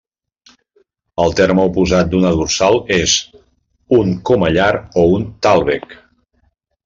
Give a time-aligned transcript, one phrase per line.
[1.23, 3.13] El terme oposat d'una dorsal és
[3.99, 4.69] un comellar
[5.03, 5.93] o un tàlveg.